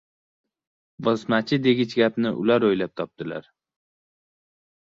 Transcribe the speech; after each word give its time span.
Bosmachi 1.07 1.59
degich 1.67 1.95
gapni 1.99 2.31
ular 2.45 2.65
o‘ylab 2.71 2.97
topdilar. 3.03 3.49